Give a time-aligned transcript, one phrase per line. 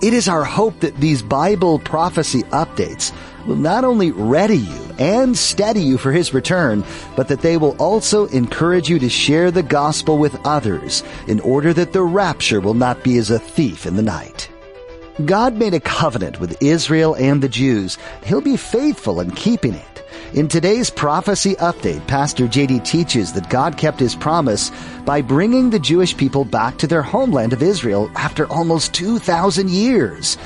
[0.00, 3.12] It is our hope that these Bible prophecy updates
[3.48, 6.84] will not only ready you and steady you for His return,
[7.16, 11.72] but that they will also encourage you to share the gospel with others in order
[11.72, 14.48] that the rapture will not be as a thief in the night.
[15.24, 17.98] God made a covenant with Israel and the Jews.
[18.22, 19.87] He'll be faithful in keeping it.
[20.34, 24.70] In today's prophecy update, Pastor JD teaches that God kept his promise
[25.04, 30.36] by bringing the Jewish people back to their homeland of Israel after almost 2,000 years.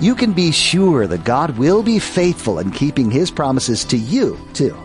[0.00, 4.38] You can be sure that God will be faithful in keeping his promises to you,
[4.54, 4.76] too.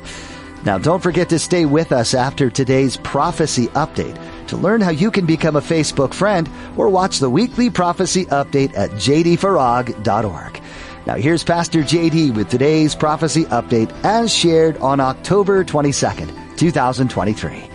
[0.65, 5.11] Now, don't forget to stay with us after today's prophecy update to learn how you
[5.11, 10.62] can become a Facebook friend or watch the weekly prophecy update at jdfarag.org.
[11.05, 17.69] Now here's Pastor JD with today's prophecy update as shared on October 22nd, 2023.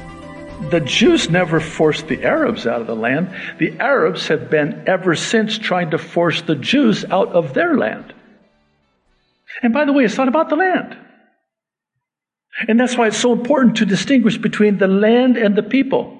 [0.71, 3.31] The Jews never forced the Arabs out of the land.
[3.59, 8.15] The Arabs have been ever since trying to force the Jews out of their land.
[9.63, 10.97] And by the way, it's not about the land.
[12.67, 16.19] And that's why it's so important to distinguish between the land and the people.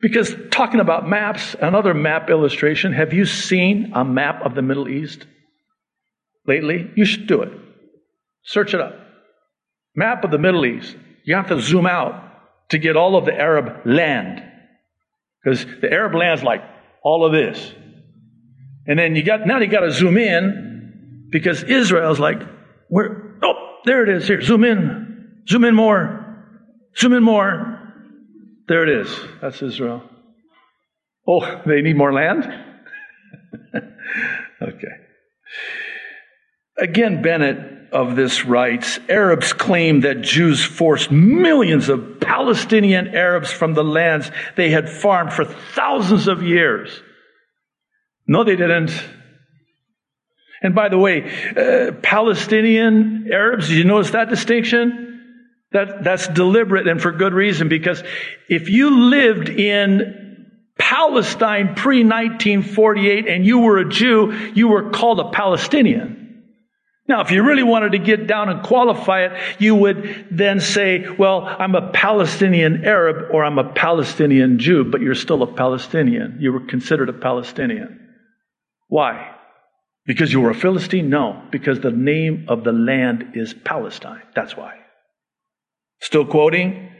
[0.00, 4.88] Because talking about maps, another map illustration, have you seen a map of the Middle
[4.88, 5.26] East?
[6.48, 7.52] Lately, you should do it.
[8.42, 8.94] Search it up.
[9.94, 10.96] Map of the Middle East.
[11.24, 12.24] You have to zoom out
[12.70, 14.42] to get all of the Arab land.
[15.42, 16.62] Because the Arab land's like
[17.04, 17.72] all of this.
[18.86, 22.40] And then you got, now you got to zoom in because Israel's like,
[22.88, 24.26] where, oh, there it is.
[24.26, 25.42] Here, zoom in.
[25.48, 26.44] Zoom in more.
[26.96, 27.80] Zoom in more.
[28.66, 29.20] There it is.
[29.40, 30.02] That's Israel.
[31.26, 32.44] Oh, they need more land?
[34.62, 34.94] okay.
[36.78, 43.74] Again, Bennett of this writes Arabs claim that Jews forced millions of Palestinian Arabs from
[43.74, 47.02] the lands they had farmed for thousands of years.
[48.26, 48.92] No, they didn't.
[50.62, 55.04] And by the way, uh, Palestinian Arabs, did you notice that distinction?
[55.72, 58.02] That, that's deliberate and for good reason because
[58.48, 60.46] if you lived in
[60.78, 66.17] Palestine pre 1948 and you were a Jew, you were called a Palestinian.
[67.08, 71.08] Now, if you really wanted to get down and qualify it, you would then say,
[71.08, 76.36] well, I'm a Palestinian Arab or I'm a Palestinian Jew, but you're still a Palestinian.
[76.38, 77.98] You were considered a Palestinian.
[78.88, 79.34] Why?
[80.04, 81.08] Because you were a Philistine?
[81.08, 84.22] No, because the name of the land is Palestine.
[84.34, 84.78] That's why.
[86.00, 86.90] Still quoting,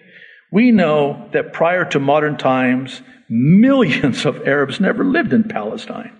[0.50, 6.17] we know that prior to modern times, millions of Arabs never lived in Palestine.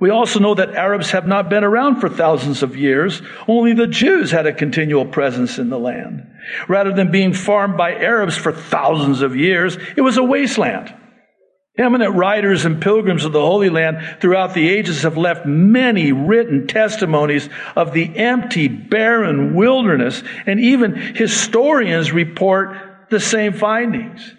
[0.00, 3.20] We also know that Arabs have not been around for thousands of years.
[3.48, 6.24] Only the Jews had a continual presence in the land.
[6.68, 10.94] Rather than being farmed by Arabs for thousands of years, it was a wasteland.
[11.76, 16.66] Eminent writers and pilgrims of the Holy Land throughout the ages have left many written
[16.66, 22.76] testimonies of the empty, barren wilderness, and even historians report
[23.10, 24.34] the same findings.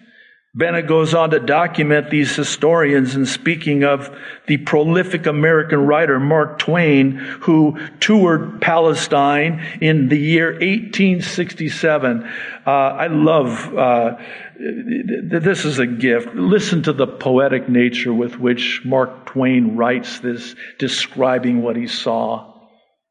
[0.56, 4.10] Bennett goes on to document these historians and speaking of
[4.48, 12.24] the prolific American writer Mark Twain, who toured Palestine in the year 1867.
[12.66, 14.18] Uh, I love, uh,
[14.58, 16.34] this is a gift.
[16.34, 22.56] Listen to the poetic nature with which Mark Twain writes this, describing what he saw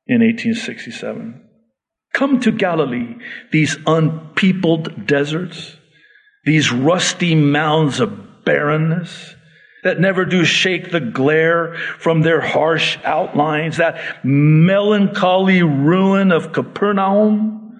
[0.09, 1.45] in 1867.
[2.13, 3.15] Come to Galilee,
[3.53, 5.78] these unpeopled deserts
[6.49, 9.35] these rusty mounds of barrenness
[9.85, 17.79] that never do shake the glare from their harsh outlines, that melancholy ruin of Capernaum.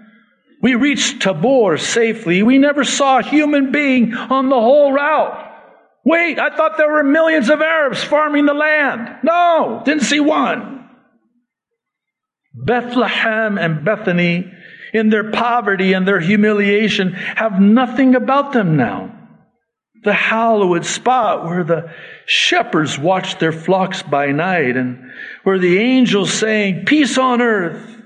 [0.61, 2.43] We reached Tabor safely.
[2.43, 5.51] We never saw a human being on the whole route.
[6.05, 9.21] Wait, I thought there were millions of Arabs farming the land.
[9.23, 10.91] No, didn't see one.
[12.53, 14.53] Bethlehem and Bethany
[14.93, 19.15] in their poverty and their humiliation have nothing about them now.
[20.05, 21.93] The hallowed spot where the
[22.27, 25.11] shepherds watched their flocks by night and
[25.43, 27.97] where the angels sang, peace on earth,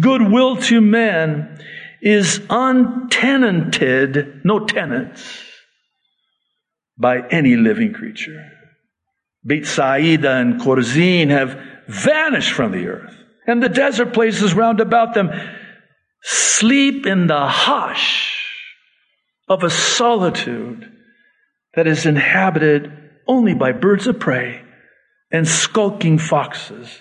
[0.00, 1.58] goodwill to men
[2.00, 5.42] is untenanted, no tenants,
[6.98, 8.50] by any living creature.
[9.44, 13.14] Beit Saida and Chorazin have vanished from the earth.
[13.46, 15.30] And the desert places round about them
[16.26, 18.34] sleep in the hush
[19.48, 20.92] of a solitude
[21.74, 22.92] that is inhabited
[23.28, 24.60] only by birds of prey
[25.30, 27.00] and skulking foxes.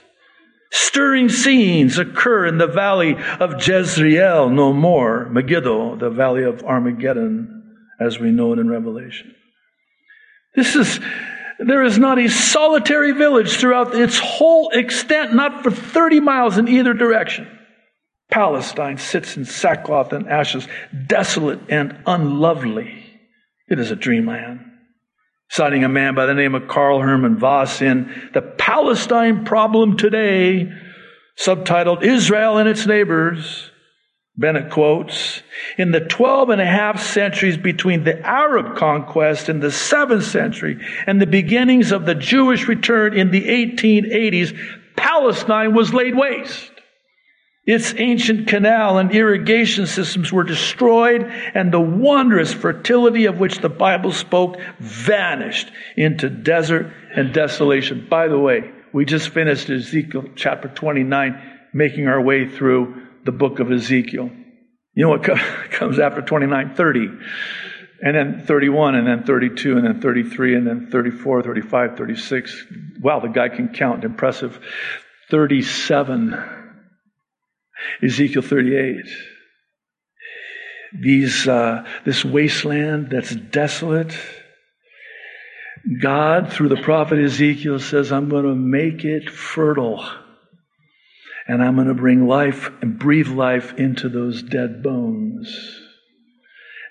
[0.72, 7.78] Stirring scenes occur in the valley of Jezreel no more, Megiddo, the valley of Armageddon,
[8.00, 9.34] as we know it in Revelation.
[10.56, 11.00] This is,
[11.60, 16.68] there is not a solitary village throughout its whole extent, not for 30 miles in
[16.68, 17.55] either direction.
[18.30, 20.68] Palestine sits in sackcloth and ashes,
[21.08, 23.04] desolate and unlovely.
[23.68, 24.62] It is a dreamland.
[25.50, 30.70] Citing a man by the name of Carl Hermann Voss in The Palestine Problem Today,
[31.38, 33.70] subtitled Israel and Its Neighbors,
[34.38, 35.42] Bennett quotes,
[35.78, 40.84] in the 12 and a half centuries between the Arab conquest in the 7th century
[41.08, 44.58] and the beginnings of the Jewish return in the 1880s,
[44.98, 46.72] Palestine was laid waste.
[47.66, 51.24] Its ancient canal and irrigation systems were destroyed,
[51.56, 58.06] and the wondrous fertility of which the Bible spoke vanished into desert and desolation.
[58.08, 61.42] By the way, we just finished Ezekiel chapter 29,
[61.74, 64.30] making our way through the book of Ezekiel.
[64.94, 65.24] You know what
[65.72, 66.76] comes after 29?
[66.76, 67.10] 30.
[68.02, 72.66] And then 31, and then 32, and then 33, and then 34, 35, 36.
[73.02, 74.04] Wow, the guy can count.
[74.04, 74.60] Impressive.
[75.32, 76.65] 37
[78.04, 79.06] Ezekiel 38.
[81.02, 84.18] These, uh, this wasteland that's desolate.
[86.02, 90.04] God, through the prophet Ezekiel, says, I'm going to make it fertile.
[91.48, 95.84] And I'm going to bring life and breathe life into those dead bones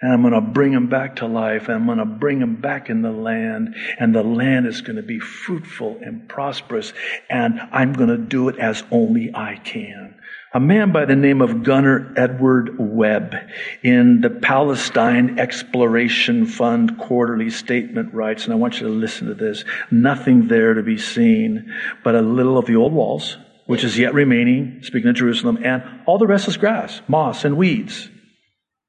[0.04, 2.56] and I'm going to bring them back to life, and I'm going to bring them
[2.56, 6.92] back in the land, and the land is going to be fruitful and prosperous,
[7.30, 10.20] and I'm going to do it as only I can.
[10.54, 13.34] A man by the name of Gunnar Edward Webb
[13.82, 19.34] in the Palestine Exploration Fund quarterly statement writes, and I want you to listen to
[19.34, 21.74] this, nothing there to be seen
[22.04, 23.36] but a little of the old walls,
[23.66, 27.56] which is yet remaining, speaking of Jerusalem, and all the rest is grass, moss, and
[27.56, 28.08] weeds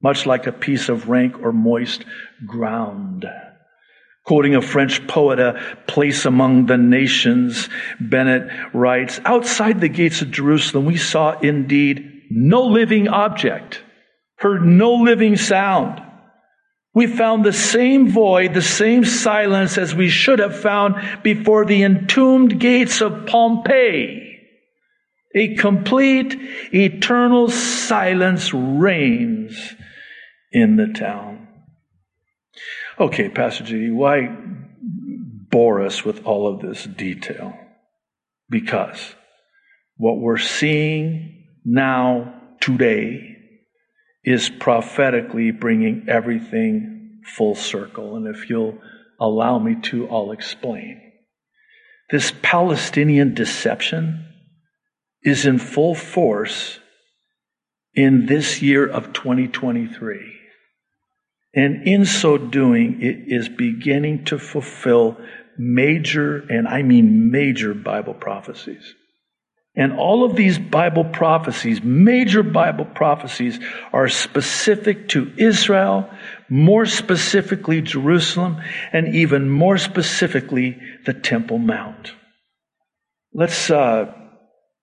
[0.05, 2.05] much like a piece of rank or moist
[2.45, 3.25] ground.
[4.25, 7.69] Quoting a French poet, a place among the nations,
[7.99, 13.83] Bennett writes, outside the gates of Jerusalem, we saw indeed no living object,
[14.37, 16.01] heard no living sound.
[16.95, 21.83] We found the same void, the same silence as we should have found before the
[21.83, 24.39] entombed gates of Pompeii.
[25.35, 26.39] A complete,
[26.73, 29.75] eternal silence reigns
[30.53, 31.44] in the town.
[32.97, 34.29] Okay, Pastor G, why
[35.51, 37.53] bore us with all of this detail?
[38.49, 39.15] Because
[39.97, 43.35] what we're seeing now, today,
[44.23, 48.15] is prophetically bringing everything full circle.
[48.15, 48.77] And if you'll
[49.19, 51.01] allow me to, I'll explain.
[52.11, 54.25] This Palestinian deception
[55.21, 56.79] is in full force
[57.93, 60.44] in this year of 2023.
[61.55, 65.17] And in so doing, it is beginning to fulfill
[65.57, 68.93] major, and I mean major Bible prophecies.
[69.77, 73.59] And all of these Bible prophecies, major Bible prophecies,
[73.91, 76.09] are specific to Israel,
[76.49, 78.61] more specifically Jerusalem,
[78.93, 82.13] and even more specifically the Temple Mount.
[83.33, 84.13] Let's uh,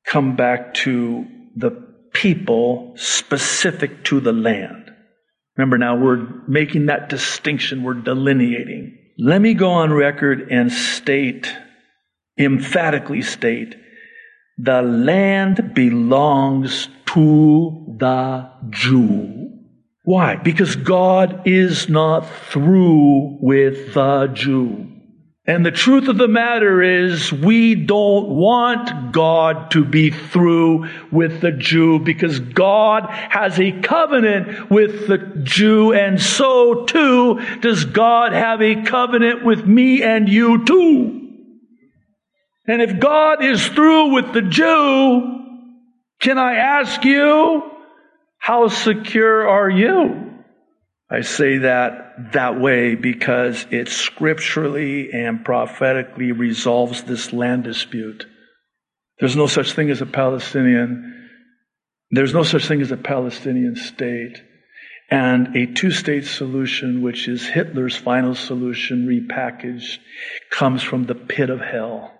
[0.06, 1.70] come back to the
[2.12, 4.81] people specific to the land.
[5.56, 8.98] Remember now, we're making that distinction, we're delineating.
[9.18, 11.54] Let me go on record and state,
[12.38, 13.76] emphatically state,
[14.58, 19.50] the land belongs to the Jew.
[20.04, 20.36] Why?
[20.36, 24.91] Because God is not through with the Jew.
[25.44, 31.40] And the truth of the matter is, we don't want God to be through with
[31.40, 38.32] the Jew because God has a covenant with the Jew, and so too does God
[38.32, 41.18] have a covenant with me and you too.
[42.68, 45.40] And if God is through with the Jew,
[46.20, 47.68] can I ask you,
[48.38, 50.31] how secure are you?
[51.12, 58.26] I say that that way because it scripturally and prophetically resolves this land dispute.
[59.20, 61.28] There's no such thing as a Palestinian.
[62.10, 64.42] There's no such thing as a Palestinian state.
[65.10, 69.98] And a two state solution, which is Hitler's final solution repackaged,
[70.50, 72.10] comes from the pit of hell.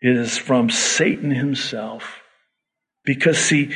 [0.00, 2.22] It is from Satan himself.
[3.04, 3.74] Because, see,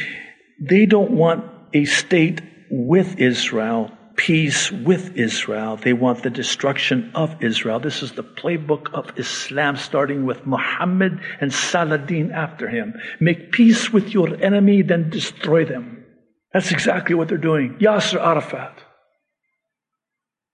[0.59, 2.41] they don't want a state
[2.71, 5.77] with Israel, peace with Israel.
[5.77, 7.81] They want the destruction of Israel.
[7.81, 12.95] This is the playbook of Islam, starting with Muhammad and Saladin after him.
[13.21, 16.05] Make peace with your enemy, then destroy them.
[16.53, 17.77] That's exactly what they're doing.
[17.81, 18.79] Yasser Arafat.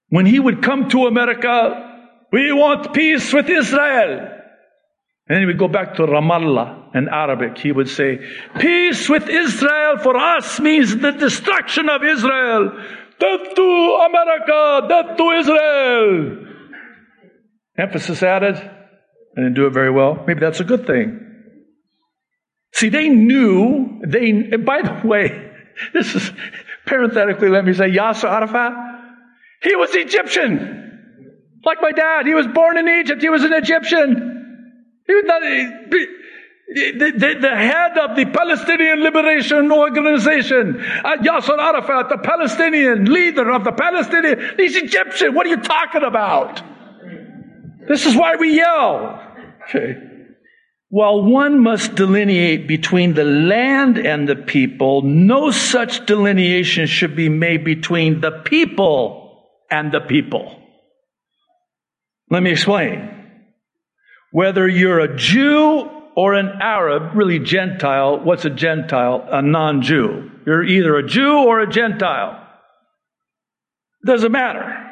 [0.09, 4.37] When he would come to America, we want peace with Israel.
[5.31, 7.59] And then he would go back to Ramallah in Arabic.
[7.59, 8.19] He would say,
[8.59, 12.73] Peace with Israel for us means the destruction of Israel.
[13.21, 16.47] Death to America, death to Israel.
[17.79, 18.57] Emphasis added.
[18.57, 20.25] I didn't do it very well.
[20.27, 21.21] Maybe that's a good thing.
[22.73, 25.53] See, they knew, they, and by the way,
[25.93, 26.33] this is
[26.87, 28.73] parenthetically, let me say, Yasser Arafat,
[29.63, 30.79] he was Egyptian.
[31.65, 35.03] Like my dad, he was born in Egypt, he was an Egyptian.
[35.07, 35.43] He was not,
[36.73, 43.51] the, the, the, head of the Palestinian Liberation Organization, uh, Yasser Arafat, the Palestinian leader
[43.51, 45.35] of the Palestinian, he's Egyptian.
[45.35, 46.63] What are you talking about?
[47.89, 49.21] This is why we yell.
[49.69, 49.97] Okay.
[50.91, 57.29] While one must delineate between the land and the people, no such delineation should be
[57.29, 60.57] made between the people and the people.
[62.31, 63.17] Let me explain.
[64.31, 68.21] Whether you're a Jew or an Arab, really Gentile.
[68.21, 69.27] What's a Gentile?
[69.31, 70.31] A non Jew.
[70.47, 72.47] You're either a Jew or a Gentile.
[74.05, 74.87] Doesn't matter.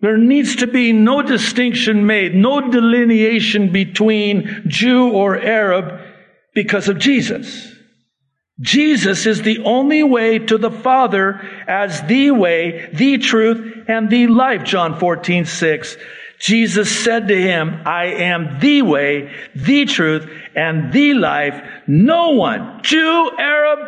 [0.00, 6.00] There needs to be no distinction made, no delineation between Jew or Arab
[6.54, 7.70] because of Jesus.
[8.60, 14.26] Jesus is the only way to the Father as the way, the truth, and the
[14.26, 14.64] life.
[14.64, 15.96] John 14, 6.
[16.40, 21.62] Jesus said to him, I am the way, the truth, and the life.
[21.86, 23.78] No one, Jew, Arab,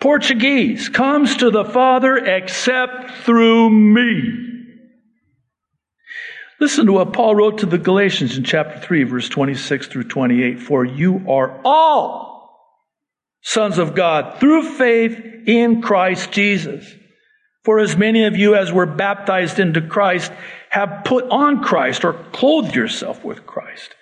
[0.00, 4.42] Portuguese, comes to the Father except through me.
[6.58, 10.58] Listen to what Paul wrote to the Galatians in chapter 3, verse 26 through 28.
[10.60, 12.32] For you are all
[13.42, 16.90] sons of God through faith in Christ Jesus.
[17.64, 20.32] For as many of you as were baptized into Christ
[20.70, 23.94] have put on Christ or clothed yourself with Christ.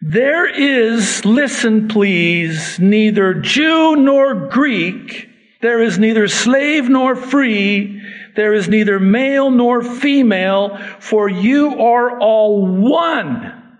[0.00, 5.28] There is, listen please, neither Jew nor Greek.
[5.60, 8.00] There is neither slave nor free.
[8.36, 13.76] There is neither male nor female, for you are all one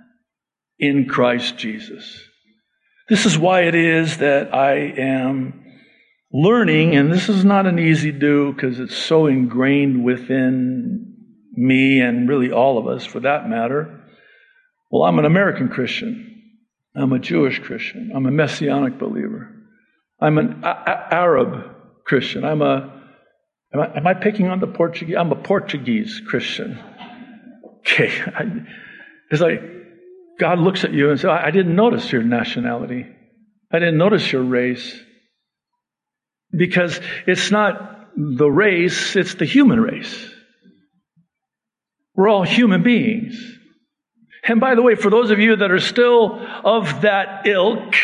[0.80, 2.20] in Christ Jesus.
[3.08, 5.67] This is why it is that I am
[6.32, 11.14] learning, and this is not an easy do because it's so ingrained within
[11.54, 14.04] me and really all of us for that matter.
[14.90, 16.24] Well, I'm an American Christian.
[16.94, 18.12] I'm a Jewish Christian.
[18.14, 19.54] I'm a Messianic believer.
[20.20, 22.44] I'm an a- a- Arab Christian.
[22.44, 23.02] I'm a,
[23.72, 25.16] am I, am I, picking on the Portuguese?
[25.18, 26.78] I'm a Portuguese Christian.
[27.90, 28.10] Okay.
[28.36, 28.44] I,
[29.30, 29.62] it's like
[30.38, 33.06] God looks at you and says, I didn't notice your nationality.
[33.72, 35.00] I didn't notice your race.
[36.50, 40.30] Because it's not the race, it's the human race.
[42.14, 43.40] We're all human beings.
[44.44, 47.94] And by the way, for those of you that are still of that ilk,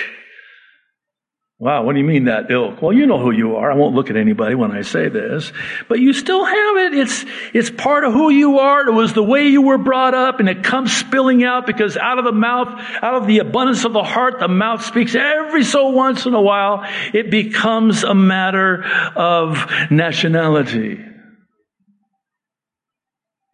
[1.64, 2.82] Wow, what do you mean that ilk?
[2.82, 3.72] Well, you know who you are.
[3.72, 5.50] I won't look at anybody when I say this,
[5.88, 6.92] but you still have it.
[6.92, 8.86] It's, it's part of who you are.
[8.86, 12.18] It was the way you were brought up and it comes spilling out because out
[12.18, 12.68] of the mouth,
[13.00, 16.42] out of the abundance of the heart, the mouth speaks every so once in a
[16.42, 16.84] while.
[17.14, 18.84] It becomes a matter
[19.16, 19.56] of
[19.90, 21.02] nationality.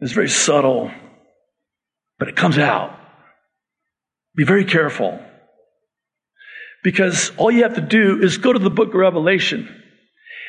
[0.00, 0.90] It's very subtle,
[2.18, 2.98] but it comes out.
[4.34, 5.24] Be very careful.
[6.82, 9.68] Because all you have to do is go to the book of Revelation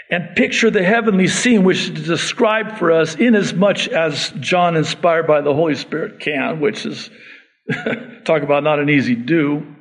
[0.10, 4.76] and picture the heavenly scene which is described for us in as much as John,
[4.76, 7.10] inspired by the Holy Spirit, can, which is,
[8.26, 9.76] talk about not an easy do.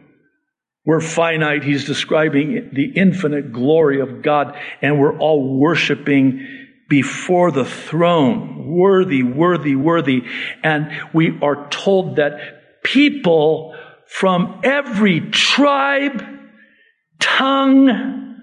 [0.86, 1.62] We're finite.
[1.62, 6.46] He's describing the infinite glory of God, and we're all worshiping
[6.88, 8.66] before the throne.
[8.66, 10.22] Worthy, worthy, worthy.
[10.62, 13.76] And we are told that people
[14.06, 16.22] from every tribe,
[17.20, 18.36] tongue,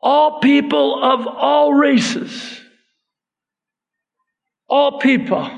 [0.00, 2.60] all people of all races,
[4.68, 5.50] all people,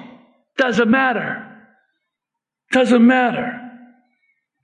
[0.56, 1.42] doesn't matter.
[2.72, 3.60] Doesn't matter.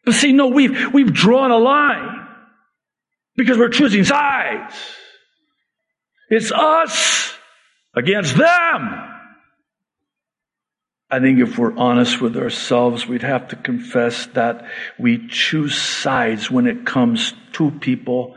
[0.04, 2.26] But see, no, we've, we've drawn a line
[3.36, 4.74] because we're choosing sides.
[6.28, 7.34] It's us
[7.94, 9.11] against them.
[11.12, 14.64] I think if we're honest with ourselves, we'd have to confess that
[14.98, 18.34] we choose sides when it comes to people,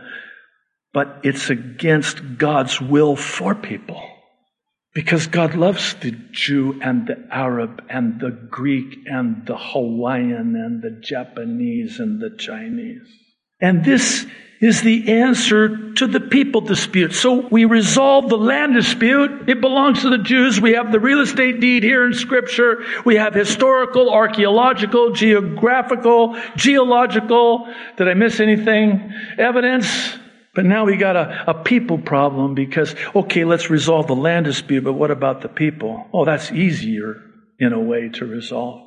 [0.92, 4.04] but it's against God's will for people.
[4.94, 10.82] Because God loves the Jew and the Arab and the Greek and the Hawaiian and
[10.82, 13.08] the Japanese and the Chinese.
[13.62, 14.26] And this
[14.62, 17.14] is the answer to the people dispute.
[17.14, 19.50] So we resolve the land dispute.
[19.50, 20.60] It belongs to the Jews.
[20.60, 22.84] We have the real estate deed here in scripture.
[23.06, 27.68] We have historical, archaeological, geographical, geological.
[27.98, 29.14] Did I miss anything?
[29.38, 30.18] Evidence.
[30.56, 34.86] But now we got a, a people problem because, okay, let's resolve the land dispute,
[34.86, 36.08] but what about the people?
[36.14, 37.22] Oh, that's easier
[37.60, 38.85] in a way to resolve.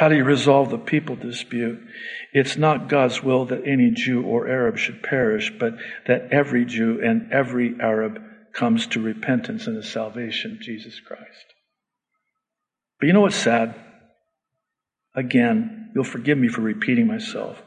[0.00, 1.78] How do you resolve the people dispute?
[2.32, 5.74] It's not God's will that any Jew or Arab should perish, but
[6.06, 8.18] that every Jew and every Arab
[8.54, 11.52] comes to repentance and the salvation of Jesus Christ.
[12.98, 13.74] But you know what's sad?
[15.14, 17.58] Again, you'll forgive me for repeating myself,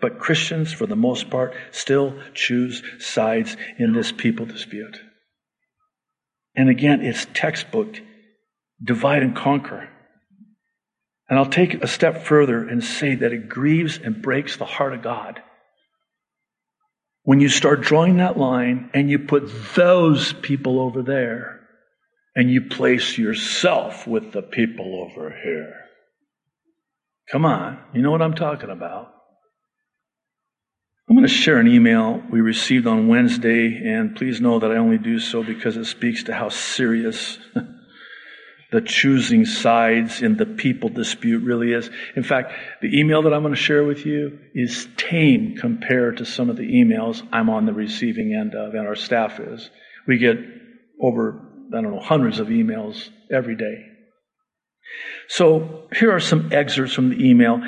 [0.00, 5.00] but Christians, for the most part, still choose sides in this people dispute.
[6.54, 8.00] And again, it's textbook
[8.80, 9.88] divide and conquer.
[11.30, 14.92] And I'll take a step further and say that it grieves and breaks the heart
[14.92, 15.40] of God.
[17.22, 21.60] When you start drawing that line and you put those people over there
[22.34, 25.72] and you place yourself with the people over here.
[27.30, 29.12] Come on, you know what I'm talking about.
[31.08, 34.76] I'm going to share an email we received on Wednesday, and please know that I
[34.76, 37.38] only do so because it speaks to how serious
[38.72, 41.90] the choosing sides in the people dispute really is.
[42.14, 46.24] In fact, the email that I'm going to share with you is tame compared to
[46.24, 49.68] some of the emails I'm on the receiving end of and our staff is.
[50.06, 50.36] We get
[51.02, 51.40] over,
[51.74, 53.86] I don't know, hundreds of emails every day.
[55.28, 57.60] So here are some excerpts from the email.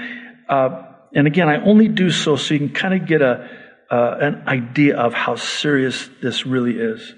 [0.49, 0.83] Uh,
[1.15, 3.49] and again, I only do so so you can kind of get a,
[3.91, 7.15] uh, an idea of how serious this really is.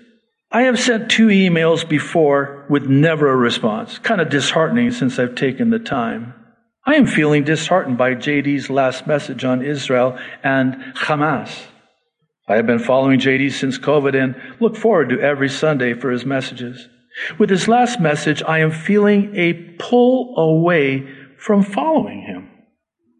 [0.55, 3.99] I have sent two emails before with never a response.
[3.99, 6.33] Kind of disheartening since I've taken the time.
[6.87, 11.51] I am feeling disheartened by JD's last message on Israel and Hamas.
[12.47, 16.25] I have been following JD since COVID and look forward to every Sunday for his
[16.25, 16.88] messages.
[17.37, 21.05] With his last message, I am feeling a pull away
[21.37, 22.49] from following him.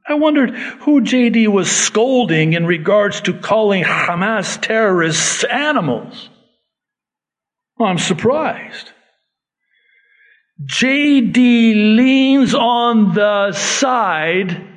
[0.07, 6.29] I wondered who JD was scolding in regards to calling Hamas terrorists animals.
[7.81, 8.91] I'm surprised.
[10.63, 14.69] JD leans on the side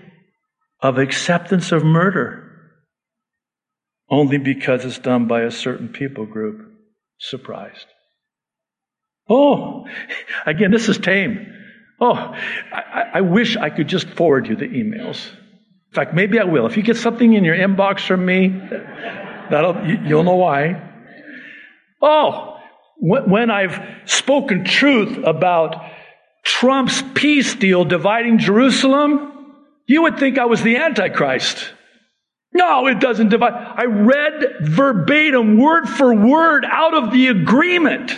[0.82, 2.48] of acceptance of murder
[4.10, 6.72] only because it's done by a certain people group.
[7.20, 7.86] Surprised.
[9.30, 9.86] Oh,
[10.46, 11.54] again, this is tame.
[12.00, 15.28] Oh, I, I, wish I could just forward you the emails.
[15.28, 16.68] In fact, maybe I will.
[16.68, 18.50] If you get something in your inbox from me,
[19.50, 20.82] that'll, you'll know why.
[22.02, 22.57] Oh,
[23.00, 25.84] when I've spoken truth about
[26.44, 29.56] Trump's peace deal dividing Jerusalem,
[29.86, 31.74] you would think I was the Antichrist.
[32.54, 33.54] No, it doesn't divide.
[33.54, 38.12] I read verbatim, word for word, out of the agreement.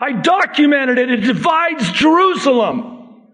[0.00, 1.10] I documented it.
[1.10, 3.26] It divides Jerusalem.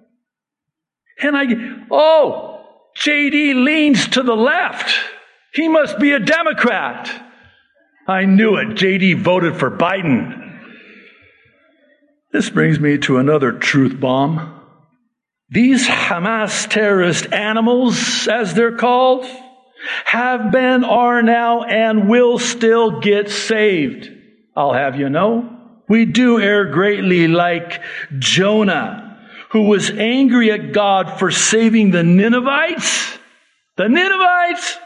[1.22, 1.44] And I,
[1.90, 2.64] oh,
[2.98, 4.92] JD leans to the left.
[5.55, 7.11] He must be a Democrat.
[8.09, 8.68] I knew it.
[8.68, 10.46] JD voted for Biden.
[12.37, 14.61] This brings me to another truth bomb.
[15.49, 19.25] These Hamas terrorist animals, as they're called,
[20.05, 24.11] have been, are now, and will still get saved.
[24.55, 25.49] I'll have you know.
[25.88, 27.81] We do err greatly like
[28.18, 29.18] Jonah,
[29.53, 33.16] who was angry at God for saving the Ninevites.
[33.79, 34.77] The Ninevites!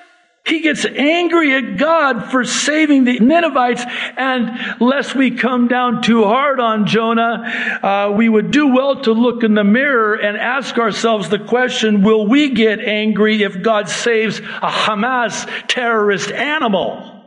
[0.46, 3.84] He gets angry at God for saving the Ninevites,
[4.16, 9.12] and lest we come down too hard on Jonah, uh, we would do well to
[9.12, 13.88] look in the mirror and ask ourselves the question, will we get angry if God
[13.88, 17.26] saves a Hamas terrorist animal?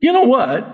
[0.00, 0.66] You know what?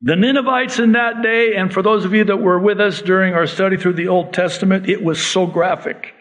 [0.00, 3.34] The Ninevites in that day, and for those of you that were with us during
[3.34, 6.14] our study through the Old Testament, it was so graphic.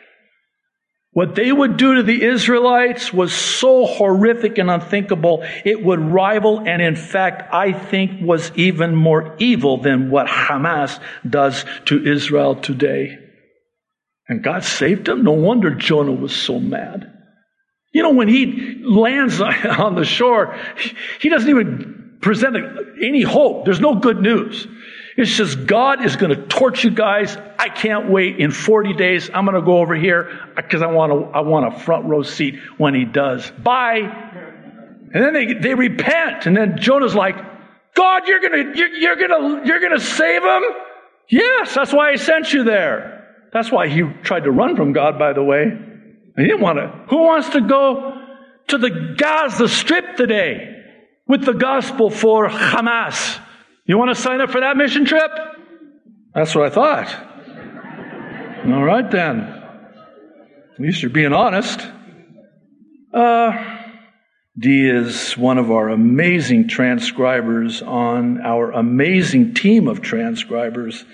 [1.17, 6.59] What they would do to the Israelites was so horrific and unthinkable, it would rival
[6.59, 12.53] and in fact, I think was even more evil than what Hamas does to Israel
[12.53, 13.17] today.
[14.29, 15.23] And God saved him.
[15.23, 17.11] No wonder Jonah was so mad.
[17.95, 20.55] You know, when he lands on the shore,
[21.19, 22.55] he doesn't even present
[23.01, 23.65] any hope.
[23.65, 24.67] There's no good news.
[25.17, 27.35] It's just God is going to torture you guys.
[27.57, 28.37] I can't wait.
[28.37, 32.05] In 40 days, I'm going to go over here because I want want a front
[32.05, 33.49] row seat when he does.
[33.49, 34.01] Bye.
[35.13, 36.45] And then they, they repent.
[36.45, 37.35] And then Jonah's like,
[37.95, 40.61] God, you're going to, you're, you're going to, you're going to save them?
[41.29, 43.25] Yes, that's why I sent you there.
[43.51, 45.65] That's why he tried to run from God, by the way.
[46.35, 47.05] He didn't want to.
[47.09, 48.21] Who wants to go
[48.67, 50.83] to the Gaza Strip today
[51.25, 53.39] with the gospel for Hamas?
[53.87, 55.31] You want to sign up for that mission trip?
[56.35, 57.15] That's what I thought.
[58.65, 59.39] All right, then.
[60.73, 61.79] At least you're being honest.
[63.13, 63.77] Uh,
[64.59, 71.05] Dee is one of our amazing transcribers on our amazing team of transcribers.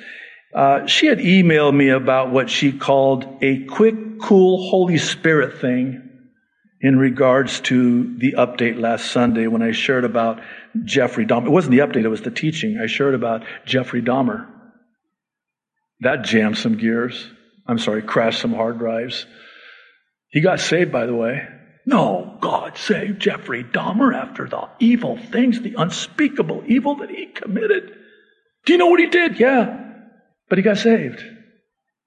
[0.56, 6.03] Uh, she had emailed me about what she called a quick, cool Holy Spirit thing
[6.84, 10.42] in regards to the update last Sunday when I shared about
[10.84, 11.46] Jeffrey Dahmer.
[11.46, 12.78] It wasn't the update, it was the teaching.
[12.78, 14.46] I shared about Jeffrey Dahmer.
[16.02, 17.30] That jammed some gears.
[17.66, 19.26] I'm sorry, crashed some hard drives.
[20.28, 21.48] He got saved, by the way.
[21.86, 27.96] No, God saved Jeffrey Dahmer after the evil things, the unspeakable evil that he committed.
[28.66, 29.40] Do you know what he did?
[29.40, 29.80] Yeah.
[30.50, 31.24] But he got saved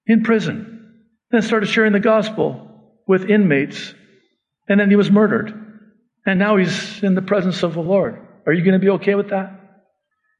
[0.06, 0.94] in prison.
[1.30, 3.94] Then started sharing the gospel with inmates.
[4.68, 5.52] And then he was murdered.
[6.24, 8.20] And now he's in the presence of the Lord.
[8.46, 9.60] Are you going to be okay with that?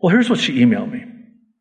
[0.00, 1.04] Well, here's what she emailed me.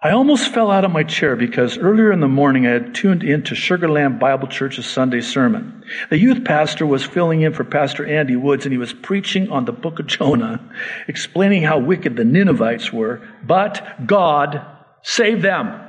[0.02, 3.24] I almost fell out of my chair because earlier in the morning I had tuned
[3.24, 5.84] into Sugar Land Bible Church's Sunday sermon.
[6.12, 9.66] The youth pastor was filling in for Pastor Andy Woods and he was preaching on
[9.66, 10.60] the book of Jonah,
[11.08, 14.64] explaining how wicked the Ninevites were, but God
[15.02, 15.82] saved them.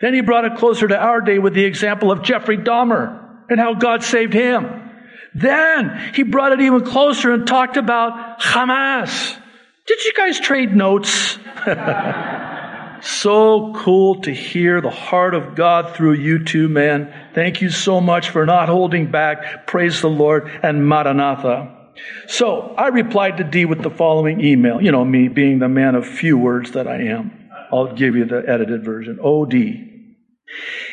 [0.00, 3.60] Then he brought it closer to our day with the example of Jeffrey Dahmer and
[3.60, 4.89] how God saved him.
[5.34, 9.38] Then he brought it even closer and talked about Hamas
[9.90, 11.36] did you guys trade notes?
[13.02, 17.12] so cool to hear the heart of God through you two, man.
[17.34, 19.66] Thank you so much for not holding back.
[19.66, 21.76] Praise the Lord and Maranatha.
[22.28, 24.80] So I replied to Dee with the following email.
[24.80, 27.50] You know, me being the man of few words that I am.
[27.72, 29.18] I'll give you the edited version.
[29.18, 29.89] OD.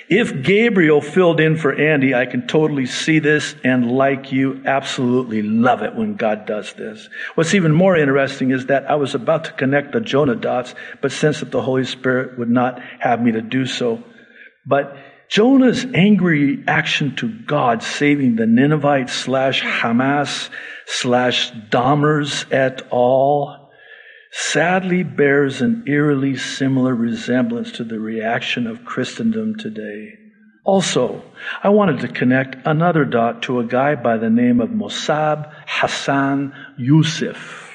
[0.10, 5.42] If Gabriel filled in for Andy, I can totally see this and like you, absolutely
[5.42, 7.10] love it when God does this.
[7.36, 11.12] What's even more interesting is that I was about to connect the Jonah dots, but
[11.12, 14.04] sensed that the Holy Spirit would not have me to do so.
[14.66, 14.96] But
[15.30, 20.50] Jonah's angry action to God saving the Ninevites slash Hamas
[20.86, 23.67] slash Dahmers et al
[24.32, 30.14] sadly bears an eerily similar resemblance to the reaction of Christendom today.
[30.64, 31.24] Also,
[31.64, 36.54] I wanted to connect another dot to a guy by the name of Mosab Hassan
[36.78, 37.67] Yousef.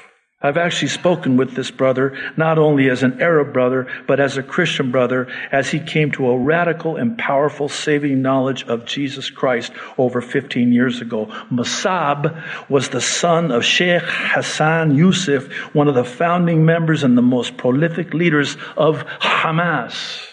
[0.43, 4.43] I've actually spoken with this brother, not only as an Arab brother, but as a
[4.43, 9.73] Christian brother, as he came to a radical and powerful saving knowledge of Jesus Christ
[9.97, 11.27] over 15 years ago.
[11.51, 17.23] Mosab was the son of Sheikh Hassan Yousef, one of the founding members and the
[17.23, 20.27] most prolific leaders of Hamas.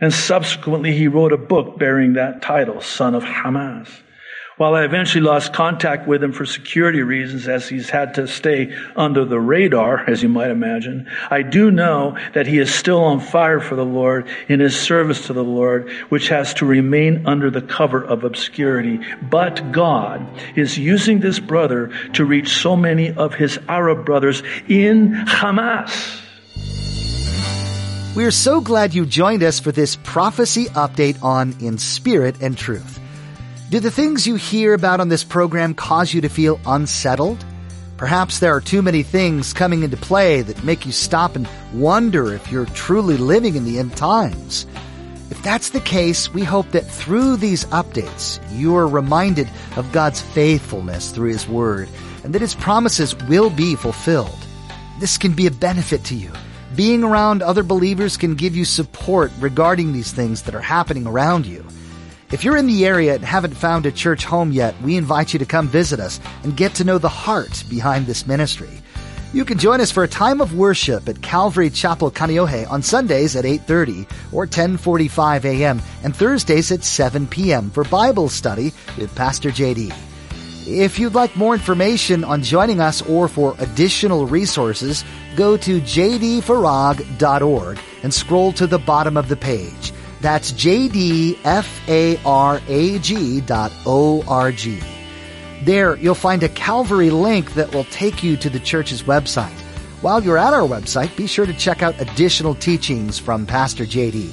[0.00, 3.88] And subsequently, he wrote a book bearing that title, Son of Hamas.
[4.62, 8.72] While I eventually lost contact with him for security reasons, as he's had to stay
[8.94, 13.18] under the radar, as you might imagine, I do know that he is still on
[13.18, 17.50] fire for the Lord in his service to the Lord, which has to remain under
[17.50, 19.00] the cover of obscurity.
[19.20, 25.10] But God is using this brother to reach so many of his Arab brothers in
[25.26, 26.20] Hamas.
[28.14, 32.56] We are so glad you joined us for this prophecy update on In Spirit and
[32.56, 33.00] Truth.
[33.72, 37.42] Do the things you hear about on this program cause you to feel unsettled?
[37.96, 42.34] Perhaps there are too many things coming into play that make you stop and wonder
[42.34, 44.66] if you're truly living in the end times.
[45.30, 50.20] If that's the case, we hope that through these updates, you are reminded of God's
[50.20, 51.88] faithfulness through His Word
[52.24, 54.46] and that His promises will be fulfilled.
[55.00, 56.30] This can be a benefit to you.
[56.76, 61.46] Being around other believers can give you support regarding these things that are happening around
[61.46, 61.64] you.
[62.32, 65.38] If you're in the area and haven't found a church home yet, we invite you
[65.38, 68.70] to come visit us and get to know the heart behind this ministry.
[69.34, 73.36] You can join us for a time of worship at Calvary Chapel Kaneohe on Sundays
[73.36, 75.82] at 8:30 or 10:45 a.m.
[76.02, 77.70] and Thursdays at 7 p.m.
[77.70, 79.92] for Bible study with Pastor JD.
[80.66, 85.04] If you'd like more information on joining us or for additional resources,
[85.36, 89.92] go to jdfarag.org and scroll to the bottom of the page.
[90.22, 91.36] That's jdfarag
[93.46, 94.80] dot O-R-G.
[95.64, 99.58] There, you'll find a Calvary link that will take you to the church's website.
[100.00, 104.32] While you're at our website, be sure to check out additional teachings from Pastor JD.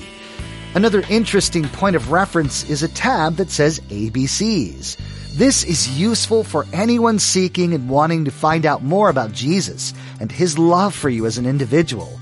[0.76, 4.98] Another interesting point of reference is a tab that says ABCs.
[5.38, 10.32] This is useful for anyone seeking and wanting to find out more about Jesus and
[10.32, 12.19] his love for you as an individual.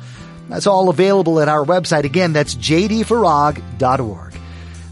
[0.50, 2.04] That's all available at our website.
[2.04, 4.34] Again, that's jdfarag.org.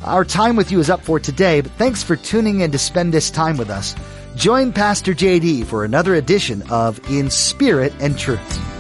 [0.04, 3.14] Our time with you is up for today, but thanks for tuning in to spend
[3.14, 3.96] this time with us.
[4.36, 8.75] Join Pastor JD for another edition of In Spirit and Truth.